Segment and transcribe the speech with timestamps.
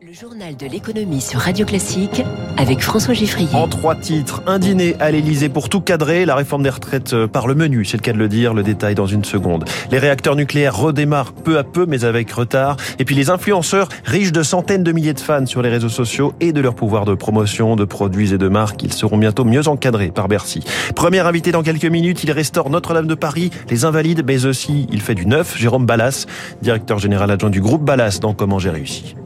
[0.00, 2.22] Le journal de l'économie sur Radio Classique
[2.56, 3.52] avec François Giffrier.
[3.52, 7.26] En trois titres, un dîner à l'Elysée pour tout cadrer, la réforme des retraites euh,
[7.26, 9.64] par le menu, c'est le cas de le dire, le détail dans une seconde.
[9.90, 12.76] Les réacteurs nucléaires redémarrent peu à peu mais avec retard.
[13.00, 16.32] Et puis les influenceurs, riches de centaines de milliers de fans sur les réseaux sociaux
[16.38, 19.66] et de leur pouvoir de promotion de produits et de marques, ils seront bientôt mieux
[19.66, 20.62] encadrés par Bercy.
[20.94, 25.00] Premier invité dans quelques minutes, il restaure Notre-Dame de Paris, les Invalides, mais aussi il
[25.00, 26.26] fait du neuf, Jérôme Ballas,
[26.62, 29.16] directeur général adjoint du groupe Ballas dans Comment j'ai réussi.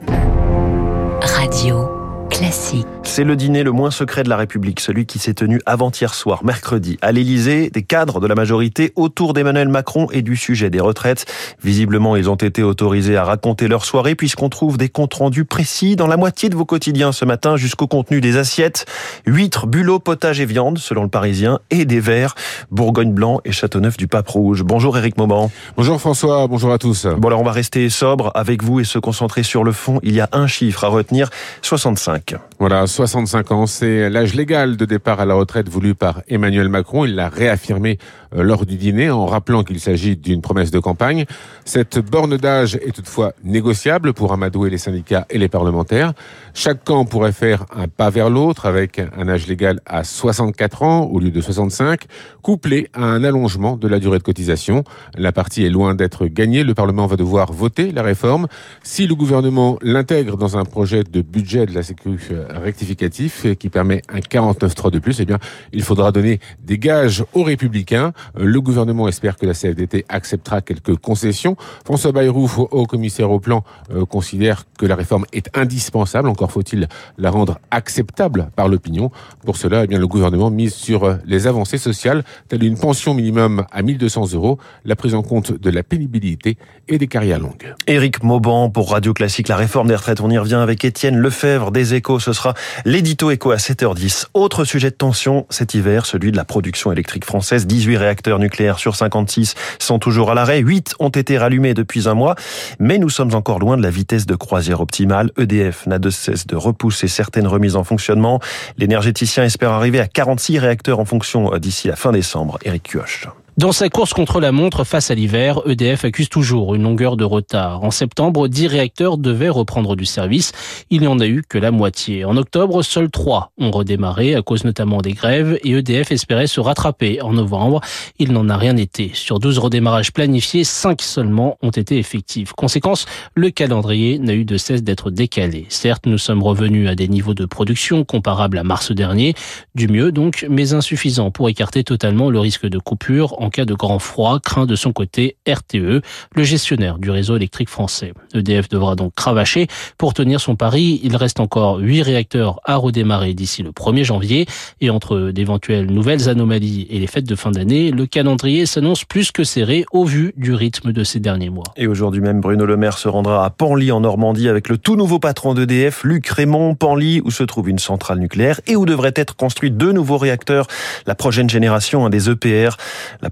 [1.24, 2.01] Radio
[2.32, 2.86] classique.
[3.04, 6.44] C'est le dîner le moins secret de la République, celui qui s'est tenu avant-hier soir,
[6.44, 10.80] mercredi, à l'Élysée, des cadres de la majorité autour d'Emmanuel Macron et du sujet des
[10.80, 11.26] retraites.
[11.62, 15.94] Visiblement, ils ont été autorisés à raconter leur soirée puisqu'on trouve des comptes rendus précis
[15.94, 18.86] dans la moitié de vos quotidiens ce matin jusqu'au contenu des assiettes.
[19.26, 22.34] Huîtres, bulots, potage et viande, selon le Parisien, et des verres,
[22.70, 24.62] Bourgogne blanc et Châteauneuf du Pape Rouge.
[24.62, 25.50] Bonjour Éric Mauban.
[25.76, 27.06] Bonjour François, bonjour à tous.
[27.06, 30.00] Bon alors on va rester sobre avec vous et se concentrer sur le fond.
[30.02, 31.28] Il y a un chiffre à retenir,
[31.60, 32.21] 65.
[32.58, 37.04] Voilà, 65 ans, c'est l'âge légal de départ à la retraite voulu par Emmanuel Macron.
[37.04, 37.98] Il l'a réaffirmé
[38.36, 41.24] euh, lors du dîner en rappelant qu'il s'agit d'une promesse de campagne.
[41.64, 46.12] Cette borne d'âge est toutefois négociable pour amadouer les syndicats et les parlementaires.
[46.54, 51.04] Chaque camp pourrait faire un pas vers l'autre avec un âge légal à 64 ans
[51.04, 52.02] au lieu de 65,
[52.42, 54.84] couplé à un allongement de la durée de cotisation.
[55.16, 56.62] La partie est loin d'être gagnée.
[56.62, 58.46] Le Parlement va devoir voter la réforme.
[58.82, 62.11] Si le gouvernement l'intègre dans un projet de budget de la sécurité
[62.50, 65.38] rectificatif qui permet un 49.3 de plus, eh bien,
[65.72, 68.12] il faudra donner des gages aux républicains.
[68.38, 71.56] Le gouvernement espère que la CFDT acceptera quelques concessions.
[71.84, 76.28] François Bayrou, haut commissaire au plan, euh, considère que la réforme est indispensable.
[76.28, 76.88] Encore faut-il
[77.18, 79.10] la rendre acceptable par l'opinion.
[79.44, 83.14] Pour cela, eh bien, le gouvernement mise sur euh, les avancées sociales, telles une pension
[83.14, 86.56] minimum à 1200 euros, la prise en compte de la pénibilité
[86.88, 87.74] et des carrières longues.
[87.86, 90.20] Éric Mauban pour Radio Classique, la réforme des retraites.
[90.20, 94.26] On y revient avec Étienne Lefebvre des Ce sera l'édito Écho à 7h10.
[94.34, 97.66] Autre sujet de tension cet hiver, celui de la production électrique française.
[97.66, 100.58] 18 réacteurs nucléaires sur 56 sont toujours à l'arrêt.
[100.58, 102.34] 8 ont été rallumés depuis un mois.
[102.78, 105.30] Mais nous sommes encore loin de la vitesse de croisière optimale.
[105.38, 108.40] EDF n'a de cesse de repousser certaines remises en fonctionnement.
[108.78, 112.58] L'énergéticien espère arriver à 46 réacteurs en fonction d'ici la fin décembre.
[112.64, 113.28] Éric Cuoche.
[113.58, 117.24] Dans sa course contre la montre face à l'hiver, EDF accuse toujours une longueur de
[117.24, 117.84] retard.
[117.84, 120.52] En septembre, 10 réacteurs devaient reprendre du service.
[120.88, 122.24] Il n'y en a eu que la moitié.
[122.24, 126.60] En octobre, seuls 3 ont redémarré à cause notamment des grèves et EDF espérait se
[126.60, 127.82] rattraper en novembre.
[128.18, 129.10] Il n'en a rien été.
[129.12, 132.54] Sur 12 redémarrages planifiés, 5 seulement ont été effectifs.
[132.54, 133.04] Conséquence,
[133.34, 135.66] le calendrier n'a eu de cesse d'être décalé.
[135.68, 139.34] Certes, nous sommes revenus à des niveaux de production comparables à mars dernier,
[139.74, 143.74] du mieux donc, mais insuffisant pour écarter totalement le risque de coupure en cas de
[143.74, 146.00] grand froid, craint de son côté RTE,
[146.34, 148.14] le gestionnaire du réseau électrique français.
[148.34, 149.66] EDF devra donc cravacher
[149.98, 151.00] pour tenir son pari.
[151.02, 154.46] Il reste encore 8 réacteurs à redémarrer d'ici le 1er janvier
[154.80, 159.32] et entre d'éventuelles nouvelles anomalies et les fêtes de fin d'année, le calendrier s'annonce plus
[159.32, 161.64] que serré au vu du rythme de ces derniers mois.
[161.76, 164.94] Et aujourd'hui même, Bruno Le Maire se rendra à Panly en Normandie avec le tout
[164.94, 169.14] nouveau patron d'EDF, Luc Raymond, Panly où se trouve une centrale nucléaire et où devraient
[169.16, 170.68] être construits deux nouveaux réacteurs,
[171.06, 172.76] la prochaine génération, des EPR.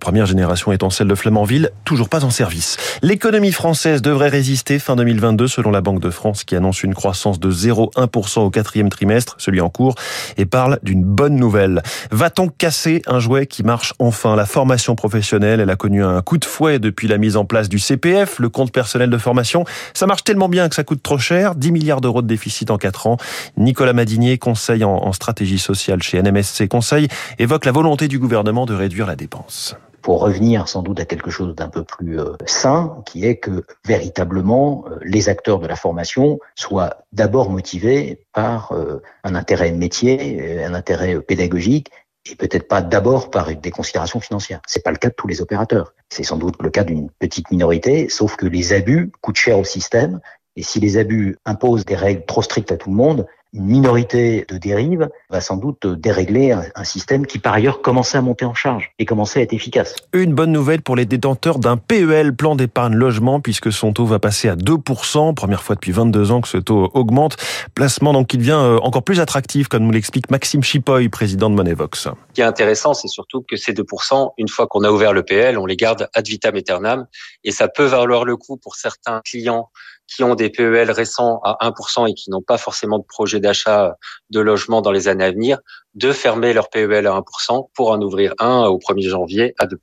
[0.00, 2.76] Première génération étant celle de Flamanville, toujours pas en service.
[3.02, 7.38] L'économie française devrait résister fin 2022 selon la Banque de France qui annonce une croissance
[7.38, 9.94] de 0,1% au quatrième trimestre, celui en cours,
[10.36, 11.82] et parle d'une bonne nouvelle.
[12.10, 14.34] Va-t-on casser un jouet qui marche enfin?
[14.34, 17.68] La formation professionnelle, elle a connu un coup de fouet depuis la mise en place
[17.68, 19.64] du CPF, le compte personnel de formation.
[19.94, 22.78] Ça marche tellement bien que ça coûte trop cher, 10 milliards d'euros de déficit en
[22.78, 23.16] 4 ans.
[23.56, 27.08] Nicolas Madinier, conseil en stratégie sociale chez NMSC Conseil,
[27.38, 31.30] évoque la volonté du gouvernement de réduire la dépense pour revenir sans doute à quelque
[31.30, 35.76] chose d'un peu plus euh, sain, qui est que véritablement euh, les acteurs de la
[35.76, 41.90] formation soient d'abord motivés par euh, un intérêt métier, un intérêt pédagogique,
[42.30, 44.60] et peut-être pas d'abord par des considérations financières.
[44.66, 45.94] C'est pas le cas de tous les opérateurs.
[46.10, 49.64] C'est sans doute le cas d'une petite minorité, sauf que les abus coûtent cher au
[49.64, 50.20] système,
[50.56, 54.44] et si les abus imposent des règles trop strictes à tout le monde, une minorité
[54.48, 58.54] de dérives va sans doute dérégler un, système qui par ailleurs commençait à monter en
[58.54, 59.94] charge et commençait à être efficace.
[60.12, 64.18] Une bonne nouvelle pour les détenteurs d'un PEL, plan d'épargne logement, puisque son taux va
[64.18, 67.36] passer à 2%, première fois depuis 22 ans que ce taux augmente.
[67.74, 71.54] Placement donc qui devient euh, encore plus attractif, comme nous l'explique Maxime Chipoy, président de
[71.54, 72.00] Monevox.
[72.00, 75.22] Ce qui est intéressant, c'est surtout que ces 2%, une fois qu'on a ouvert le
[75.22, 77.06] PEL, on les garde ad vitam aeternam,
[77.44, 79.70] et ça peut valoir le coup pour certains clients
[80.10, 83.96] qui ont des PEL récents à 1% et qui n'ont pas forcément de projet d'achat
[84.30, 85.58] de logement dans les années à venir,
[85.94, 89.76] de fermer leur PEL à 1% pour en ouvrir un au 1er janvier à 2%.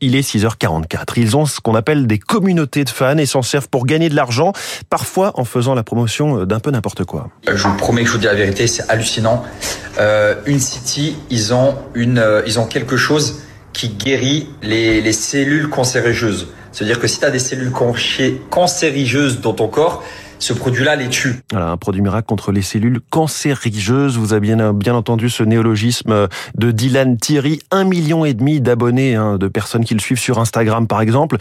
[0.00, 1.14] Il est 6h44.
[1.16, 4.14] Ils ont ce qu'on appelle des communautés de fans et s'en servent pour gagner de
[4.14, 4.52] l'argent,
[4.88, 7.28] parfois en faisant la promotion d'un peu n'importe quoi.
[7.48, 9.42] Je vous promets que je vous dis la vérité, c'est hallucinant.
[9.98, 15.12] Euh, une City, ils ont, une, euh, ils ont quelque chose qui guérit les, les
[15.12, 16.48] cellules cancérigeuses.
[16.72, 17.72] C'est-à-dire que si tu as des cellules
[18.50, 20.04] cancérigeuses dans ton corps,
[20.38, 21.42] ce produit-là les tue.
[21.50, 24.16] Voilà, un produit miracle contre les cellules cancérigeuses.
[24.16, 27.60] Vous avez bien, bien entendu ce néologisme de Dylan Thierry.
[27.70, 31.36] Un million et demi d'abonnés, hein, de personnes qui le suivent sur Instagram, par exemple.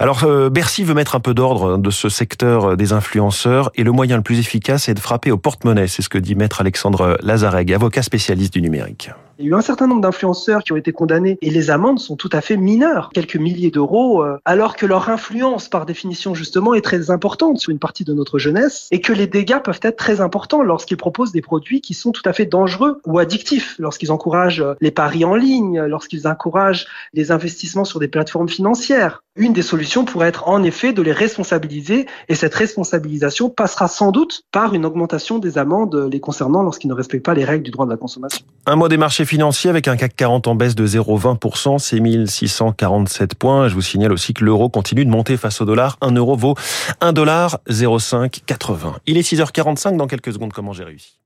[0.00, 3.92] Alors, euh, Bercy veut mettre un peu d'ordre de ce secteur des influenceurs et le
[3.92, 5.88] moyen le plus efficace est de frapper au porte-monnaie.
[5.88, 9.10] C'est ce que dit maître Alexandre Lazareg, avocat spécialiste du numérique.
[9.38, 11.98] Il y a eu un certain nombre d'influenceurs qui ont été condamnés et les amendes
[11.98, 16.34] sont tout à fait mineures, quelques milliers d'euros, euh, alors que leur influence, par définition
[16.34, 19.80] justement, est très importante sur une partie de notre jeunesse et que les dégâts peuvent
[19.82, 23.76] être très importants lorsqu'ils proposent des produits qui sont tout à fait dangereux ou addictifs,
[23.78, 29.22] lorsqu'ils encouragent les paris en ligne, lorsqu'ils encouragent les investissements sur des plateformes financières.
[29.36, 34.10] Une des solutions pourrait être en effet de les responsabiliser et cette responsabilisation passera sans
[34.10, 37.70] doute par une augmentation des amendes les concernant lorsqu'ils ne respectent pas les règles du
[37.70, 38.46] droit de la consommation.
[38.64, 43.34] Un mot des marchés financiers avec un CAC 40 en baisse de 0,20%, c'est 1647
[43.34, 43.68] points.
[43.68, 45.98] Je vous signale aussi que l'euro continue de monter face au dollar.
[46.00, 46.54] Un euro vaut
[47.02, 48.96] 1 dollar 0,580.
[49.04, 50.54] Il est 6h45 dans quelques secondes.
[50.54, 51.18] Comment j'ai réussi?